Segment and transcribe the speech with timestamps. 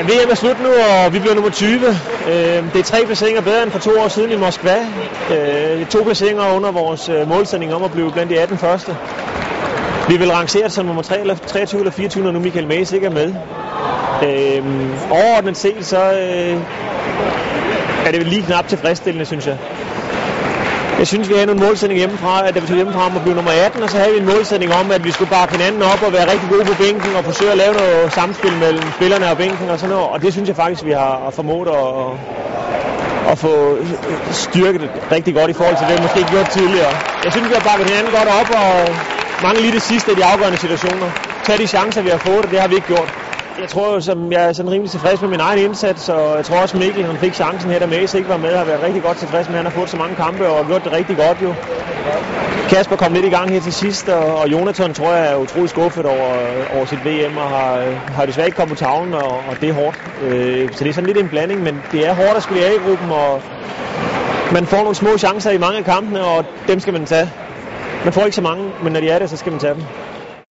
[0.00, 1.70] Ja, VM er slut nu, og vi bliver nummer 20.
[1.78, 4.76] Øhm, det er tre placeringer bedre end for to år siden i Moskva.
[5.30, 8.96] Øh, to placeringer under vores øh, målsætning om at blive blandt de 18 første.
[10.08, 13.06] Vi vil rangere som nummer 3 eller 23 eller 24, når nu Michael Maes ikke
[13.06, 13.34] er med.
[14.24, 16.56] Øhm, overordnet set, så øh,
[18.06, 19.58] er det lige knap tilfredsstillende, synes jeg.
[21.00, 23.52] Jeg synes, vi havde nogle målsætning hjemmefra, at vi tog hjemmefra om at blive nummer
[23.66, 26.12] 18, og så havde vi en målsætning om, at vi skulle bakke hinanden op og
[26.12, 29.70] være rigtig gode på bænken og forsøge at lave noget samspil mellem spillerne og bænken
[29.70, 30.08] og sådan noget.
[30.14, 31.94] Og det synes jeg faktisk, vi har formået at,
[33.32, 33.54] at få
[34.32, 36.92] styrket rigtig godt i forhold til det, vi måske ikke gjort tidligere.
[37.24, 38.72] Jeg synes, vi har bakket hinanden godt op, og
[39.42, 41.08] mange lige det sidste af de afgørende situationer.
[41.46, 43.29] Tag de chancer, vi har fået, og det har vi ikke gjort.
[43.60, 46.56] Jeg tror som jeg er sådan rimelig tilfreds med min egen indsats, og jeg tror
[46.62, 49.16] også Mikkel, han fik chancen her, da Mace ikke var med, har været rigtig godt
[49.16, 49.56] tilfreds med.
[49.56, 51.54] Han har fået så mange kampe og gjort det rigtig godt jo.
[52.68, 55.70] Kasper kom lidt i gang her til sidst, og, og Jonathan tror jeg er utrolig
[55.70, 57.82] skuffet over, over sit VM, og har,
[58.14, 59.96] har desværre ikke kommet på tavlen, og, og det er hårdt.
[60.22, 62.64] Øh, så det er sådan lidt en blanding, men det er hårdt at skulle i
[62.64, 63.42] A-gruppen, og
[64.52, 67.30] man får nogle små chancer i mange af kampene, og dem skal man tage.
[68.04, 69.82] Man får ikke så mange, men når de er der, så skal man tage dem.